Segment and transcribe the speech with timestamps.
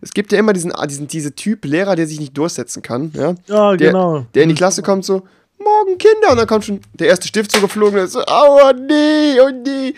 [0.00, 3.12] Es gibt ja immer diesen, ah, diesen diese Typ Lehrer, der sich nicht durchsetzen kann,
[3.14, 3.34] ja?
[3.46, 4.26] Ja, Der, genau.
[4.34, 5.22] der in die Klasse kommt so,
[5.58, 8.72] morgen Kinder, und dann kommt schon der erste Stift so geflogen, und ist so, aua,
[8.72, 9.94] nee, oh nee.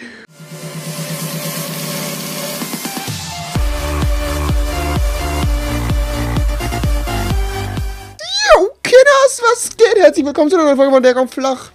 [8.55, 9.97] Yo, Kinders, was geht?
[9.97, 11.71] Herzlich willkommen zu einer neuen Folge von Der kommt flach.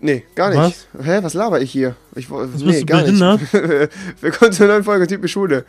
[0.00, 0.88] Nee, gar nicht.
[1.02, 1.96] Hä, was laber ich hier?
[2.14, 3.40] Ich, bist nee, du gar behindert?
[3.52, 3.90] nicht.
[4.20, 5.64] Willkommen zu einer neuen Folge Typisch Schule.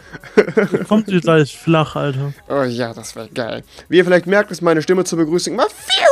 [0.90, 2.34] Kommt dir gleich flach, Alter.
[2.50, 3.64] Oh ja, das wäre geil.
[3.88, 5.68] Wie ihr vielleicht merkt, ist meine Stimme zur Begrüßung mal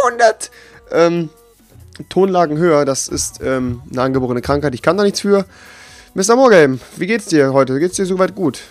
[0.08, 0.52] 400
[0.92, 1.30] ähm,
[2.08, 2.86] Tonlagen höher.
[2.86, 4.74] Das ist ähm, eine angeborene Krankheit.
[4.74, 5.46] Ich kann da nichts für.
[6.14, 6.38] Mr.
[6.38, 7.78] Morgame, wie geht's dir heute?
[7.80, 8.62] Geht's dir soweit gut?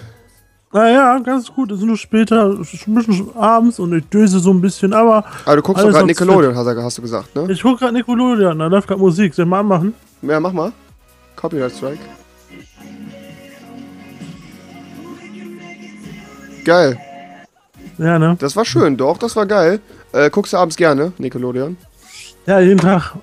[0.75, 1.71] Naja, ganz gut.
[1.71, 5.55] Es ist nur später, ein bisschen abends und ich döse so ein bisschen, aber Ah,
[5.55, 7.47] du guckst doch gerade Nickelodeon, hast, du- hast du gesagt, ne?
[7.53, 9.33] ich guck grad Nickelodeon, da läuft grad Musik.
[9.35, 9.95] Soll ich mal anmachen?
[10.23, 10.73] Ja, mach mal.
[11.37, 12.01] Copyright Strike.
[16.65, 16.99] Geil.
[17.99, 18.37] Ja, ne?
[18.41, 19.79] Das war schön, doch, das war geil.
[20.13, 21.77] Äh, guckst du abends gerne, Nickelodeon?
[22.47, 23.15] Ja, jeden Tag.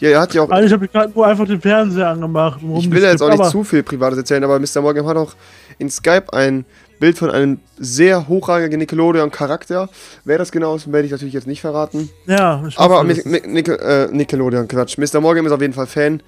[0.00, 0.50] Ja, er hat ja auch.
[0.50, 2.60] Habe ich gerade nur einfach den Fernseher angemacht.
[2.78, 4.80] Ich will ja jetzt auch nicht zu viel Privates erzählen, aber Mr.
[4.80, 5.34] Morgan hat auch
[5.78, 6.64] in Skype ein
[6.98, 9.88] Bild von einem sehr hochrangigen Nickelodeon-Charakter.
[10.24, 12.10] Wer das genau ist, werde ich natürlich jetzt nicht verraten.
[12.26, 14.98] Ja, ich Aber Nic Nic äh, Nickelodeon, Quatsch.
[14.98, 15.20] Mr.
[15.20, 16.22] Morgan ist auf jeden Fall Fan.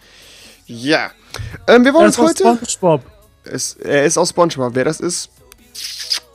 [0.67, 1.11] Ja.
[1.67, 2.71] Ähm, wir wollen er uns ist aus heute.
[2.71, 3.03] SpongeBob.
[3.45, 4.75] Es, er ist aus SpongeBob.
[4.75, 5.31] Wer das ist,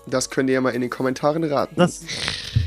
[0.07, 1.75] das könnt ihr ja mal in den Kommentaren raten.
[1.77, 2.01] Das,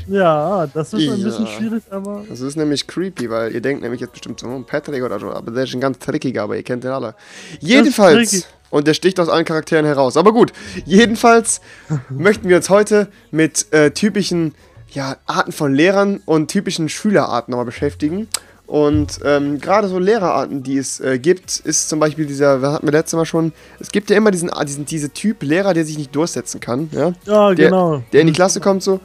[0.09, 1.23] ja, das ist ein Ja.
[1.25, 4.63] bisschen schwierig, aber Das ist nämlich creepy, weil ihr denkt nämlich jetzt bestimmt so, oh,
[4.65, 7.15] Patrick oder so, aber der ist ein ganz trickiger, aber ihr kennt den alle.
[7.59, 10.17] Jedenfalls, und der sticht aus allen Charakteren heraus.
[10.17, 10.51] Aber gut,
[10.85, 11.61] jedenfalls
[12.09, 14.53] möchten wir uns heute mit äh, typischen
[14.91, 18.27] ja, Arten von Lehrern und typischen Schülerarten nochmal beschäftigen.
[18.65, 22.85] Und ähm, gerade so Lehrerarten, die es äh, gibt, ist zum Beispiel dieser, was hatten
[22.87, 25.97] wir letztes Mal schon, es gibt ja immer diesen, diesen diese Typ Lehrer, der sich
[25.97, 27.13] nicht durchsetzen kann, ja?
[27.25, 28.03] ja, Der, genau.
[28.13, 28.99] der in die Klasse kommt so,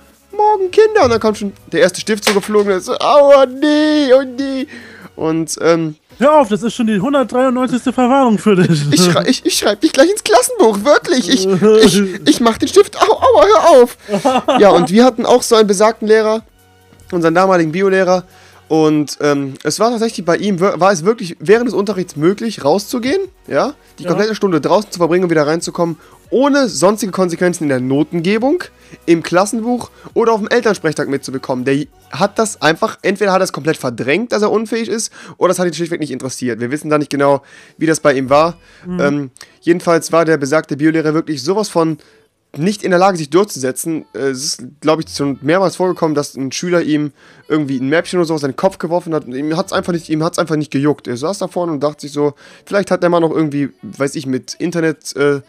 [0.75, 4.13] Kinder, und dann kommt schon der erste Stift so geflogen, und ist so, aua, nee,
[4.13, 4.67] oh nee.
[5.17, 7.83] Und ähm, Hör auf, das ist schon die 193.
[7.93, 8.93] Verwarnung für dich.
[8.93, 11.29] ich, schrei, ich, ich schreibe dich gleich ins Klassenbuch, wirklich.
[11.29, 13.97] Ich, ich, ich mach den Stift, au, aua, hör auf.
[14.61, 16.43] Ja, und wir hatten auch so einen besagten Lehrer,
[17.11, 18.25] unseren damaligen Biolehrer.
[18.69, 23.21] Und ähm, es war tatsächlich bei ihm, war es wirklich während des Unterrichts möglich, rauszugehen,
[23.47, 24.09] ja, die Ja.
[24.09, 25.97] komplette Stunde draußen zu verbringen und wieder reinzukommen,
[26.31, 28.65] ohne sonstige Konsequenzen in der Notengebung,
[29.07, 31.65] im Klassenbuch oder auf dem Elternsprechtag mitzubekommen.
[31.67, 35.53] Der hat das einfach, entweder hat er es komplett verdrängt, dass er unfähig ist, oder
[35.53, 36.59] es hat ihn schlichtweg nicht interessiert.
[36.59, 37.43] Wir wissen da nicht genau,
[37.77, 38.57] wie das bei ihm war.
[38.99, 39.31] Ähm,
[39.61, 41.99] jedenfalls war der besagte Biolehrer wirklich sowas von
[42.59, 44.05] nicht in der Lage, sich durchzusetzen.
[44.15, 47.13] Äh, Es ist, glaube ich, schon mehrmals vorgekommen, dass ein Schüler ihm
[47.49, 49.27] irgendwie ein Mäppchen oder so aus den Kopf geworfen hat.
[49.27, 51.07] Und ihm hat es einfach, nicht- ihm hat's einfach nicht gejuckt.
[51.09, 52.35] Er saß da vorne und dachte sich so,
[52.67, 55.41] vielleicht hat der Mann noch irgendwie, weiß ich, mit Internet äh,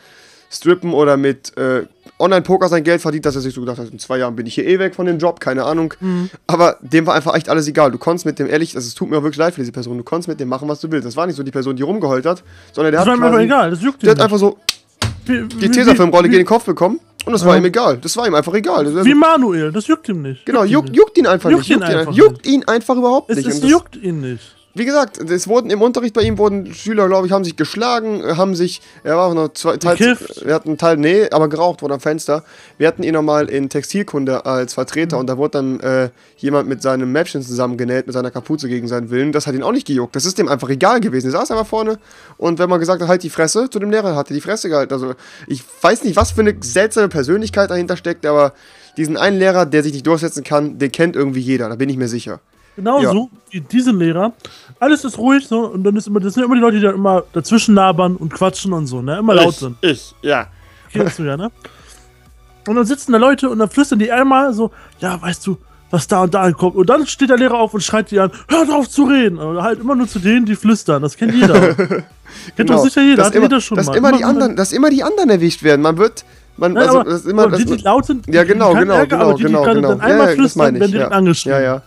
[0.51, 1.85] strippen oder mit äh,
[2.17, 4.55] Online-Poker sein Geld verdient, dass er sich so gedacht hat, in zwei Jahren bin ich
[4.55, 5.93] hier eh weg von dem Job, keine Ahnung.
[6.47, 7.91] Aber dem war einfach echt alles egal.
[7.91, 9.97] Du konntest mit dem, ehrlich, also es tut mir auch wirklich leid für diese Person,
[9.97, 11.05] du konntest mit dem machen, was du willst.
[11.05, 12.41] Das war nicht so die Person, die rumgeheult hat,
[12.71, 14.23] sondern der Das hat war mir quasi, egal, das juckt der hat nicht.
[14.23, 14.57] einfach so
[15.25, 17.59] Wie- die Tesafilmrolle gegen den Kopf bekommen und das war Ja.
[17.61, 17.97] ihm egal.
[17.97, 18.85] Das war ihm einfach egal.
[18.85, 20.45] Das Wie Manuel, das juckt ihm nicht.
[20.45, 21.77] genau, ihn juckt, juckt ihn einfach Juckt nicht.
[21.77, 23.47] ihn einfach juckt ihn einfach überhaupt Es, nicht.
[23.47, 24.54] es juckt ihn nicht.
[24.77, 28.21] Wie gesagt, es wurden im Unterricht bei ihm wurden Schüler, glaube ich, haben sich geschlagen,
[28.35, 30.45] haben sich, er war auch noch zwei Gekifft.
[30.45, 32.43] wir hatten Teil, nee, aber geraucht wurde am Fenster.
[32.77, 36.81] Wir hatten ihn nochmal in Textilkunde als Vertreter und da wurde dann äh, jemand mit
[36.81, 39.31] seinem Mäppchen zusammengenäht, mit seiner Kapuze gegen seinen Willen.
[39.31, 40.13] Das hat ihn auch nicht gejuckt.
[40.13, 41.27] Das ist dem einfach egal gewesen.
[41.27, 41.97] Er saß einfach vorne
[42.35, 44.67] und wenn man gesagt hat, halt die Fresse zu dem Lehrer, hat er die Fresse
[44.67, 44.93] gehalten.
[44.93, 45.13] Also
[45.47, 48.51] ich weiß nicht, was für eine seltsame Persönlichkeit dahinter steckt, aber
[48.97, 51.95] diesen einen Lehrer, der sich nicht durchsetzen kann, den kennt irgendwie jeder, da bin ich
[51.95, 52.41] mir sicher.
[52.75, 54.33] Genauso wie diese Lehrer.
[54.79, 56.95] Alles ist ruhig so und dann ist immer, das sind immer die Leute, die dann
[56.95, 59.17] immer dazwischen labern und quatschen und so, ne?
[59.19, 59.77] Immer laut sind.
[59.81, 60.47] Ich, ja.
[60.91, 61.51] Kennst du ja, ne?
[62.67, 65.57] Und dann sitzen da Leute und dann flüstern die einmal so, ja, weißt du,
[65.91, 66.75] was da und da kommt.
[66.75, 69.37] Und dann steht der Lehrer auf und schreit die an, hört auf zu reden.
[69.39, 71.01] Oder halt immer nur zu denen, die flüstern.
[71.01, 71.75] Das kennt jeder.
[72.57, 73.95] Kennt doch sicher jeder, dass hat immer, jeder schon dass mal.
[73.95, 75.81] immer die Immer- anderen, dass immer die anderen erwischt werden.
[75.83, 76.25] Man wird,
[76.57, 78.95] man, Nein, also aber, das ist immer, das, die, die laut sind, ja genau, genau,
[78.95, 79.89] Ärger, genau, aber die, die genau, genau.
[79.89, 81.17] dann Ja, einmal ja, das flüstern, ich, werden direkt ja.
[81.17, 81.59] angeschrieben.
[81.59, 81.81] Ja, ja.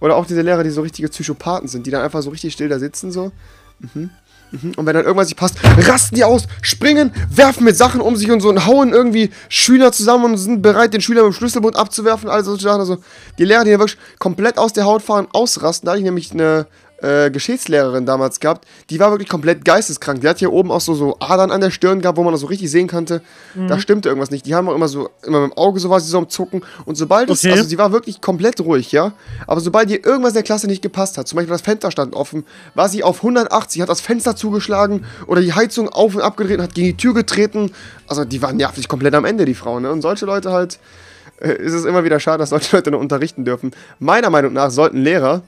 [0.00, 2.68] Oder auch diese Lehrer, die so richtige Psychopathen sind, die dann einfach so richtig still
[2.68, 3.32] da sitzen so.
[3.80, 4.10] Mhm.
[4.52, 4.72] Mhm.
[4.76, 8.30] Und wenn dann irgendwas nicht passt, rasten die aus, springen, werfen mit Sachen um sich
[8.30, 11.76] und so und hauen irgendwie Schüler zusammen und sind bereit, den Schüler mit dem Schlüsselbund
[11.76, 12.28] abzuwerfen.
[12.28, 12.80] Also solche Sachen.
[12.80, 12.98] Also
[13.38, 15.86] die Lehrer, die wirklich komplett aus der Haut fahren, ausrasten.
[15.86, 16.66] Da ich nämlich eine
[17.02, 20.20] äh, Geschichtslehrerin damals gehabt, die war wirklich komplett geisteskrank.
[20.20, 22.40] Die hat hier oben auch so, so Adern an der Stirn gehabt, wo man das
[22.42, 23.22] so richtig sehen konnte.
[23.54, 23.68] Mhm.
[23.68, 24.46] Da stimmte irgendwas nicht.
[24.46, 26.62] Die haben auch immer so, immer mit dem Auge so war sie so am Zucken.
[26.84, 27.52] Und sobald es, Okay.
[27.52, 29.12] also sie war wirklich komplett ruhig, ja.
[29.46, 32.14] Aber sobald ihr irgendwas in der Klasse nicht gepasst hat, zum Beispiel das Fenster stand
[32.14, 32.44] offen,
[32.74, 36.64] war sie auf 180, hat das Fenster zugeschlagen oder die Heizung auf und abgedreht und
[36.64, 37.72] hat gegen die Tür getreten.
[38.06, 39.90] Also die waren nervig komplett am Ende, die Frauen, ne?
[39.90, 40.78] Und solche Leute halt,
[41.40, 43.70] äh, ist es immer wieder schade, dass solche Leute noch unterrichten dürfen.
[43.98, 45.42] Meiner Meinung nach sollten Lehrer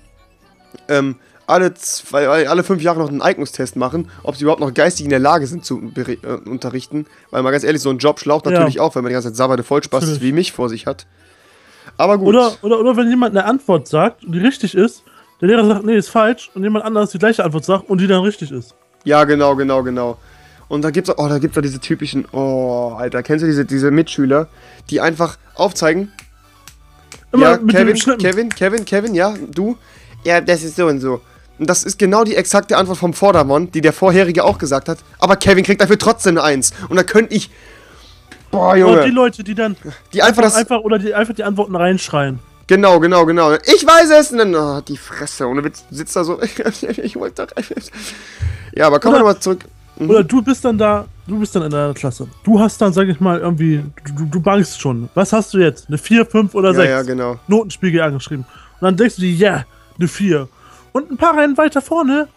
[0.89, 1.17] ähm,
[1.53, 5.11] alle, zwei, alle fünf Jahre noch einen Eignungstest machen, ob sie überhaupt noch geistig in
[5.11, 7.07] der Lage sind zu äh, unterrichten.
[7.31, 8.53] Weil mal ganz ehrlich, so ein Job schlaucht Ja.
[8.53, 11.07] natürlich auch, wenn man die ganze Zeit Sabbat Vollspaß wie mich vor sich hat.
[11.97, 12.29] Aber gut.
[12.29, 15.05] Oder, oder, oder wenn jemand eine Antwort sagt und die richtig ist,
[15.41, 18.07] der Lehrer sagt, nee, ist falsch, und jemand anderes die gleiche Antwort sagt und die
[18.07, 18.75] dann richtig ist.
[19.05, 20.19] Ja, genau, genau, genau.
[20.69, 23.65] Und da gibt's auch, oh, da gibt's auch diese typischen, oh, Alter, kennst du diese,
[23.65, 24.49] diese Mitschüler,
[24.89, 26.13] die einfach aufzeigen,
[27.33, 27.97] Immer ja, Kevin.
[28.19, 29.77] Kevin, Kevin, Kevin, ja, du?
[30.23, 31.21] Ja, das ist so und so.
[31.63, 34.99] Und das ist genau die exakte Antwort vom Vordermann, die der vorherige auch gesagt hat.
[35.21, 36.73] Aber Kevin kriegt dafür trotzdem eine Eins.
[36.89, 37.51] Und da könnte ich.
[38.51, 39.07] Boah, Und die Junge.
[39.11, 39.77] Leute, die dann
[40.13, 40.57] Die einfach das.
[40.57, 42.41] einfach oder die einfach die Antworten reinschreien.
[42.67, 43.53] Genau, genau, genau.
[43.53, 44.33] Ich weiß es!
[44.33, 45.47] Und dann, oh, die Fresse.
[45.47, 46.41] Und dann sitzt da so.
[47.03, 47.63] ich wollte doch.
[48.75, 49.61] Ja, aber kommen wir nochmal zurück.
[50.01, 50.11] Mhm.
[50.11, 52.27] Oder du bist dann da, du bist dann in der Klasse.
[52.43, 53.85] Du hast dann, sag ich mal, irgendwie,
[54.17, 55.09] du, du bangst schon.
[55.15, 55.87] Was hast du jetzt?
[55.87, 56.89] Eine 4, 5 oder Ja, 6?
[56.89, 57.39] ja, genau.
[57.47, 58.47] Notenspiegel angeschrieben.
[58.81, 59.65] Und dann denkst du dir, ja,
[59.97, 60.49] eine 4.
[60.93, 62.29] Und ein paar Reihen weiter vorne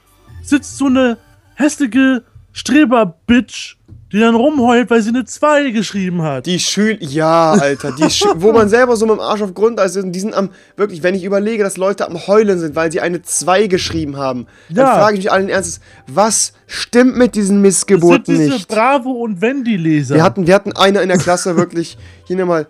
[0.42, 1.18] sitzt so eine
[1.56, 2.24] hässliche
[2.54, 3.75] Streber-Bitch,
[4.12, 6.46] die dann rumheult, weil sie eine 2 geschrieben hat.
[6.46, 8.04] Die Schül ja, Alter, die
[8.38, 11.04] wo man selber so mit dem Arsch auf Grundeis ist und die sind am, wirklich,
[11.04, 14.86] wenn ich überlege, dass Leute am Heulen sind, weil sie eine 2 geschrieben haben, dann
[14.86, 14.96] Ja.
[14.96, 18.69] frage ich mich allen Ernstes, was stimmt mit diesen das sind Missgeburten diese nicht?
[18.69, 20.16] Bravo- und Wendy-Leser.
[20.16, 22.68] Wir hatten, wir hatten eine in der Klasse wirklich, hier nochmal,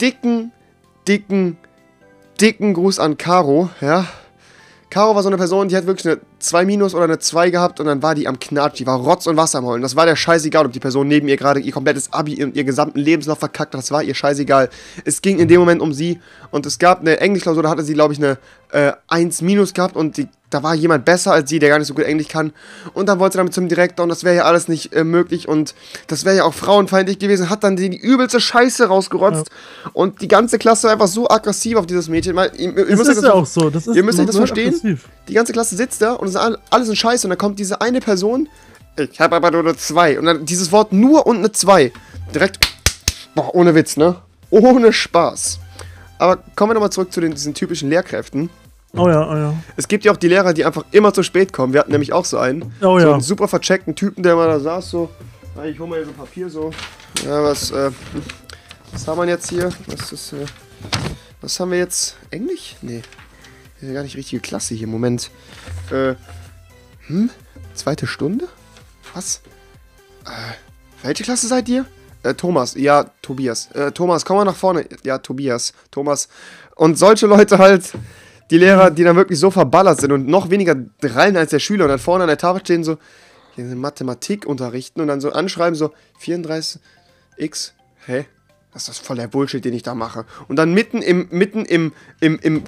[0.00, 0.52] dicken,
[1.06, 1.58] dicken,
[2.40, 4.06] dicken Gruß an Caro, ja.
[4.90, 7.78] Caro war so eine Person, die hat wirklich eine 2 minus oder eine 2 gehabt
[7.78, 9.82] und dann war die am Knatsch, die war Rotz und Wasser am Heulen.
[9.82, 12.64] Das war der scheißegal, ob die Person neben ihr gerade ihr komplettes Abi und ihr
[12.64, 14.70] gesamten Lebenslauf verkackt hat, das war ihr scheißegal.
[15.04, 16.20] Es ging in dem Moment um sie
[16.50, 18.38] und es gab eine Englischklausur, da hatte sie, glaube ich, eine
[18.72, 21.88] äh, 1 minus gehabt und die, da war jemand besser als sie, der gar nicht
[21.88, 22.52] so gut Englisch kann.
[22.94, 25.48] Und dann wollte sie damit zum Direktor und das wäre ja alles nicht äh, möglich
[25.48, 25.74] und
[26.06, 29.50] das wäre ja auch frauenfeindlich gewesen, hat dann die, die übelste Scheiße rausgerotzt
[29.92, 32.34] und die ganze Klasse war einfach so aggressiv auf dieses Mädchen.
[32.34, 33.70] Mal, ihr, ihr das ist ja auch so.
[33.70, 34.68] Das ist, ihr müsst euch das verstehen.
[34.74, 35.08] aggressiv.
[35.28, 37.58] Die ganze Klasse sitzt da und es ist all- alles ein Scheiß und dann kommt
[37.58, 38.48] diese eine Person,
[38.96, 41.92] ich habe aber nur eine 2 und dann dieses Wort nur und eine 2.
[42.34, 42.58] Direkt,
[43.34, 44.16] boah, ohne Witz, ne?
[44.50, 45.60] Ohne Spaß.
[46.18, 48.50] Aber kommen wir nochmal zurück zu den, diesen typischen Lehrkräften.
[48.94, 49.54] Oh ja, oh ja.
[49.76, 51.72] Es gibt ja auch die Lehrer, die einfach immer zu spät kommen.
[51.72, 52.62] Wir hatten nämlich auch so einen.
[52.80, 53.12] Oh so ja.
[53.12, 55.10] einen super vercheckten Typen, der immer da saß, so.
[55.64, 56.70] Ich hole mal hier so Papier, so.
[57.24, 57.90] Ja, was, äh,
[58.92, 59.70] was haben wir jetzt hier?
[59.86, 60.46] Was ist, äh,
[61.40, 62.16] was haben wir jetzt?
[62.30, 62.76] Englisch?
[62.80, 63.02] Nee.
[63.74, 64.86] Das ist ja gar nicht richtige Klasse hier.
[64.86, 65.30] Moment.
[65.90, 66.14] Äh,
[67.06, 67.30] hm?
[67.74, 68.48] Zweite Stunde?
[69.14, 69.42] Was?
[70.24, 70.54] Äh,
[71.02, 71.86] welche Klasse seid ihr?
[72.22, 72.74] Äh, Thomas.
[72.74, 73.70] Ja, Tobias.
[73.72, 74.86] Äh, Thomas, komm mal nach vorne.
[75.02, 75.72] Ja, Tobias.
[75.90, 76.28] Thomas.
[76.74, 77.92] Und solche Leute halt,
[78.50, 81.84] die Lehrer, die dann wirklich so verballert sind und noch weniger rallen als der Schüler
[81.84, 82.96] und dann vorne an der Tafel stehen so,
[83.56, 86.80] Mathematik unterrichten und dann so anschreiben so 34
[87.36, 87.74] x,
[88.06, 88.24] hä?
[88.72, 90.24] Das ist voll der Bullshit, den ich da mache.
[90.46, 92.62] Und dann mitten im, mitten im, im, im,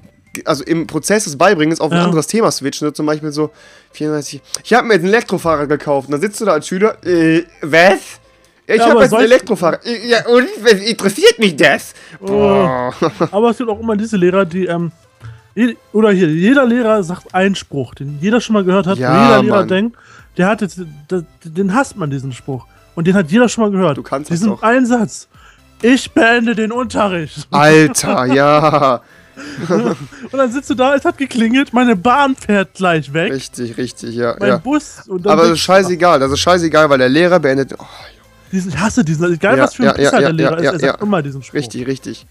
[0.45, 2.05] also im Prozess des Beibringens auf ein Ja.
[2.05, 2.89] anderes Thema switchen.
[2.89, 3.51] So zum Beispiel so
[3.93, 6.09] 34, ich habe mir jetzt einen Elektrofahrrad gekauft.
[6.09, 8.19] Und dann sitzt du da als Schüler, äh, was?
[8.67, 9.85] Ich Ja, habe jetzt einen Elektrofahrrad.
[9.87, 10.49] Äh, Ja, und
[10.81, 11.93] interessiert mich das?
[12.19, 12.93] Boah.
[13.31, 14.91] Aber es gibt auch immer diese Lehrer, die, ähm,
[15.93, 19.43] oder hier, jeder Lehrer sagt einen Spruch, den jeder schon mal gehört hat, Ja, jeder
[19.43, 19.69] Lehrer Mann.
[19.69, 19.97] denkt,
[20.37, 20.81] der hat jetzt,
[21.45, 22.67] den hasst man, diesen Spruch.
[22.95, 23.97] Und den hat jeder schon mal gehört.
[23.99, 24.63] Du kannst das Diesen doch.
[24.63, 25.29] einen Satz.
[25.83, 27.47] Ich beende den Unterricht.
[27.51, 29.01] Alter, ja.
[29.69, 34.15] Und dann sitzt du da, es hat geklingelt, meine Bahn fährt gleich weg, Richtig, richtig,
[34.15, 34.37] ja.
[34.39, 34.57] mein ja.
[34.59, 35.09] Bus.
[35.09, 36.21] Aber das ist scheißegal.
[36.21, 37.73] Das ist scheißegal, weil der Lehrer beendet.
[37.79, 37.85] Oh,
[38.53, 40.73] Diesen, ich hasse diesen, egal Ja, was für ein ja, Pisser ja, der Lehrer ist,
[40.73, 41.55] er sagt immer diesen Spruch.
[41.55, 42.27] Richtig, richtig.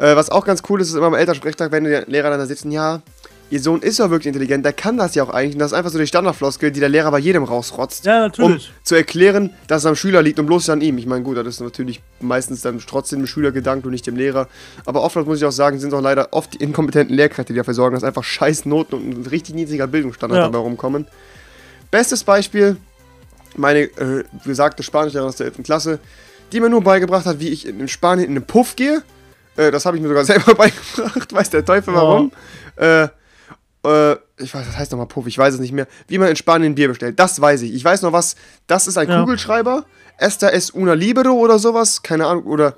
[0.00, 2.46] Äh, was auch ganz cool ist, ist immer im Elternsprechtag, wenn die Lehrer dann da
[2.46, 3.02] sitzen, ja,
[3.50, 5.54] ihr Sohn ist ja wirklich intelligent, der kann das ja auch eigentlich.
[5.56, 8.06] Und das ist einfach so die Standardfloskel, die der Lehrer bei jedem rausrotzt.
[8.06, 8.72] Ja, um natürlich.
[8.82, 10.96] zu erklären, dass es am Schüler liegt und bloß an ihm.
[10.98, 14.16] Ich meine, gut, das ist natürlich meistens dann trotzdem dem Schüler gedankt und nicht dem
[14.16, 14.48] Lehrer.
[14.86, 17.58] Aber oft, muss ich auch sagen, sind es auch leider oft die inkompetenten Lehrkräfte, die
[17.58, 20.44] dafür sorgen, dass einfach scheiß Noten und ein richtig niedriger Bildungsstandard Ja.
[20.46, 21.06] dabei rumkommen.
[21.90, 22.76] Bestes Beispiel,
[23.56, 25.64] meine äh, besagte Spanischlehrerin aus der 11.
[25.64, 25.98] Klasse,
[26.52, 29.02] die mir nur beigebracht hat, wie ich in, in Spanien in den Puff gehe.
[29.60, 32.32] Äh, das habe ich mir sogar selber beigebracht, weiß der Teufel warum.
[32.76, 33.04] Äh,
[33.84, 35.86] äh, ich weiß, das heißt nochmal Puff, ich weiß es nicht mehr.
[36.08, 37.74] Wie man in Spanien Bier bestellt, das weiß ich.
[37.74, 38.36] Ich weiß noch was,
[38.66, 39.20] das ist ein Ja.
[39.20, 39.84] Kugelschreiber.
[40.18, 42.74] Esta es una libero oder sowas, keine Ahnung, oder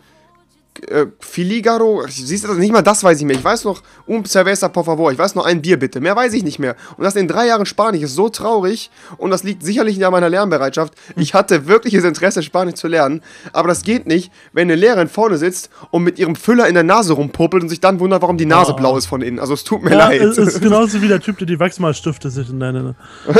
[0.89, 2.57] äh, Filigaro, siehst du das?
[2.57, 3.37] Nicht mal das weiß ich mehr.
[3.37, 5.13] Ich weiß noch, un cerveza por favor.
[5.13, 6.01] Ich weiß noch ein Bier bitte.
[6.01, 6.77] Mehr weiß ich nicht mehr.
[6.97, 8.91] Und das in drei Jahren Spanisch ist so traurig.
[9.19, 10.95] Und das liegt sicherlich an meiner Lernbereitschaft.
[11.17, 13.23] Ich hatte wirkliches Interesse, Spanisch zu lernen.
[13.53, 16.85] Aber das geht nicht, wenn eine Lehrerin vorne sitzt und mit ihrem Füller in der
[16.85, 18.77] Nase rumpopelt und sich dann wundert, warum die Nase Oh.
[18.77, 19.39] blau ist von innen.
[19.39, 20.21] Also es tut mir Ja, leid.
[20.23, 22.95] es ist genauso wie der Typ, der die Wachsmalstifte sich in deine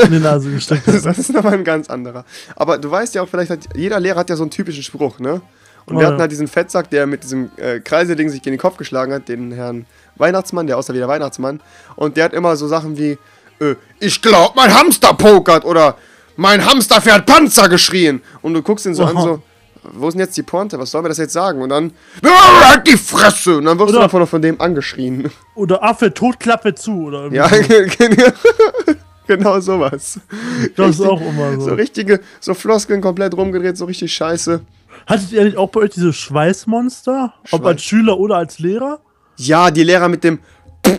[0.05, 1.03] in die Nase gesteckt hat.
[1.05, 2.25] Das ist nochmal ein ganz anderer.
[2.55, 5.19] Aber du weißt ja auch, vielleicht hat jeder Lehrer hat ja so einen typischen Spruch,
[5.19, 5.41] ne?
[5.85, 8.61] Und Oh, wir hatten halt diesen Fettsack, der mit diesem äh, Kreiselding sich gegen den
[8.61, 9.85] Kopf geschlagen hat, den Herrn
[10.15, 11.59] Weihnachtsmann, der aussah wie der Weihnachtsmann.
[11.95, 13.17] Und der hat immer so Sachen wie,
[13.59, 15.97] äh, ich glaub, mein Hamster pokert oder
[16.37, 18.21] mein Hamster fährt Panzer geschrien.
[18.41, 19.23] Und du guckst ihn so an, Aha.
[19.23, 19.41] so,
[19.91, 20.79] wo ist denn jetzt die Pointe?
[20.79, 21.61] Was soll mir das jetzt sagen?
[21.61, 21.91] Und dann,
[22.23, 23.57] "Ja, halt die Fresse!
[23.57, 25.29] Und dann wirst du Oder- davon noch von dem angeschrien.
[25.55, 27.07] Oder Affe, Totklappe zu.
[27.07, 28.93] Oder irgendwie Ja, so.
[29.27, 30.19] genau sowas.
[30.75, 31.61] das ist richtig- auch immer so.
[31.69, 34.61] So richtige, so Floskeln komplett rumgedreht, so richtig scheiße.
[35.07, 37.33] Hattet ihr nicht auch bei euch diese Schweißmonster?
[37.51, 38.99] Ob Schweiß- als Schüler oder als Lehrer?
[39.37, 40.39] Ja, die Lehrer mit dem.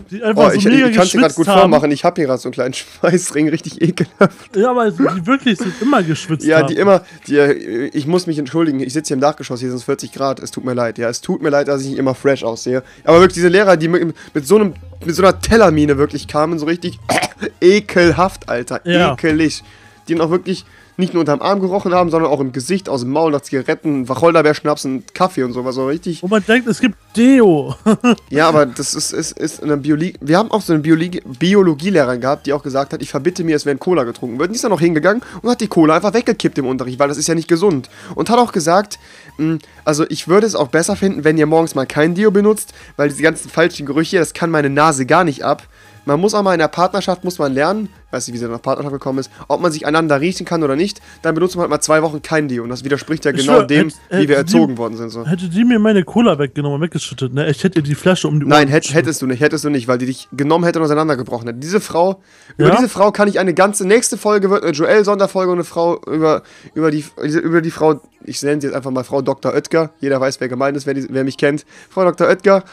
[0.09, 1.59] Die einfach Oh, so ich, mega ich kann es gerade gut haben.
[1.59, 1.91] vormachen.
[1.91, 4.55] Ich habe hier gerade so einen kleinen Schweißring, richtig ekelhaft.
[4.55, 6.67] Ja, aber die wirklich so immer geschwitzt Ja, haben.
[6.69, 7.03] die immer.
[7.27, 8.79] Die, äh, ich muss mich entschuldigen.
[8.79, 10.39] Ich sitze hier im Dachgeschoss, hier sind es 40 Grad.
[10.39, 10.97] Es tut mir leid.
[10.97, 12.81] Ja, es tut mir leid, dass ich nicht immer fresh aussehe.
[13.03, 14.73] Aber wirklich diese Lehrer, die mit, mit so einem,
[15.05, 16.99] mit so einer Tellermine wirklich kamen, so richtig
[17.61, 18.81] ekelhaft, Alter.
[18.85, 19.13] Ja.
[19.13, 19.63] Ekelig.
[20.07, 20.65] Die dann auch wirklich
[20.97, 24.07] nicht nur unterm Arm gerochen haben, sondern auch im Gesicht, aus dem Maul nach Zigaretten,
[24.07, 25.75] Wacholderbeerschnaps und Kaffee und sowas.
[25.75, 26.23] So richtig.
[26.23, 27.75] Wo man denkt, es gibt Deo.
[28.29, 30.15] Ja, aber das ist, ist, ist in der Biologie.
[30.19, 33.55] Wir haben auch so eine Biologie Biologielehrerin gehabt, die auch gesagt hat, ich verbitte mir,
[33.55, 34.51] es wäre Cola getrunken wird.
[34.51, 37.17] Die ist dann noch hingegangen und hat die Cola einfach weggekippt im Unterricht, weil das
[37.17, 37.89] ist ja nicht gesund.
[38.15, 38.99] Und hat auch gesagt,
[39.37, 42.73] mh, also ich würde es auch besser finden, wenn ihr morgens mal kein Deo benutzt,
[42.97, 45.63] weil diese ganzen falschen Gerüche, das kann meine Nase gar nicht ab.
[46.05, 48.61] Man muss auch mal in der Partnerschaft, muss man lernen, weiß nicht, wie sie nach
[48.61, 51.69] Partnerschaft gekommen ist, ob man sich einander riechen kann oder nicht, dann benutzt man halt
[51.69, 52.63] mal zwei Wochen kein Deo.
[52.63, 54.97] Und das widerspricht ja Ich genau schwör, dem, hätt- wie wir hätte die- erzogen worden
[54.97, 55.09] sind.
[55.09, 55.25] So.
[55.25, 57.49] Hätte die mir meine Cola weggenommen und weggeschüttet, ne?
[57.49, 59.03] Ich hätte ihr die Flasche um die Nein, Ohren hätt, geschüttet.
[59.05, 61.59] hättest du nicht, hättest du nicht, weil die dich genommen hätte und auseinandergebrochen hätte.
[61.59, 62.21] Diese Frau,
[62.57, 62.75] über Ja?
[62.77, 66.43] diese Frau kann ich eine ganze nächste Folge wird eine Joel-Sonderfolge und eine Frau über,
[66.73, 69.53] über die über die Frau, ich nenne sie jetzt einfach mal Frau Dr.
[69.53, 69.91] Oetker.
[69.99, 71.65] Jeder weiß, wer gemeint ist, wer, die, wer mich kennt.
[71.89, 72.27] Frau Dr.
[72.27, 72.63] Oetker.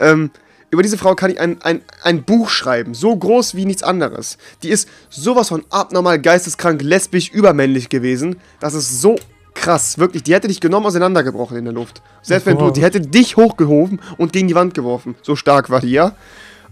[0.00, 0.30] Ähm,
[0.72, 4.38] über diese Frau kann ich ein, ein, ein Buch schreiben, so groß wie nichts anderes.
[4.62, 8.36] Die ist sowas von abnormal geisteskrank, lesbisch, übermännlich gewesen.
[8.58, 9.16] Das ist so
[9.52, 10.22] krass, wirklich.
[10.22, 12.00] Die hätte dich genommen, auseinandergebrochen in der Luft.
[12.22, 15.14] Selbst wenn du, die hätte dich hochgehoben und gegen die Wand geworfen.
[15.20, 16.16] So stark war die, ja?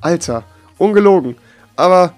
[0.01, 0.45] Alter,
[0.79, 1.37] ungelogen.
[1.77, 2.15] Aber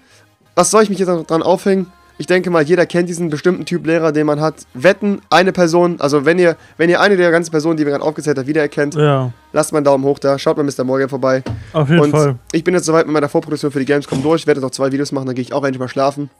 [0.54, 1.90] was soll ich mich jetzt noch dran aufhängen?
[2.22, 4.54] Ich denke mal, jeder kennt diesen bestimmten Typ Lehrer, den man hat.
[4.74, 8.04] Wetten, eine Person, also wenn ihr, wenn ihr eine der ganzen Personen, die wir gerade
[8.04, 10.84] aufgezählt haben, wiedererkennt, Ja, lasst mal einen Daumen hoch da, schaut mal Mr.
[10.84, 11.42] Morgan vorbei.
[11.72, 12.36] auf jeden Und Fall.
[12.52, 14.42] ich bin jetzt soweit mit meiner Vorproduktion für die Gamescom durch.
[14.42, 16.30] Ich werde noch zwei Videos machen, dann gehe ich auch endlich mal schlafen.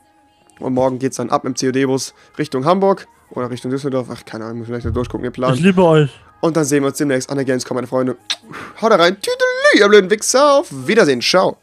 [0.60, 4.06] Und morgen geht es dann ab im COD-Bus Richtung Hamburg oder Richtung Düsseldorf.
[4.08, 5.52] Ach, keine Ahnung, muss vielleicht noch durchgucken, den Plan.
[5.52, 6.10] Ich liebe euch.
[6.42, 8.16] Und dann sehen wir uns demnächst an der Gamescom, meine Freunde.
[8.80, 9.16] Haut da rein.
[9.16, 10.58] Tüdelü, ihr blöden Wichser.
[10.58, 11.20] Auf Wiedersehen.
[11.20, 11.56] Ciao.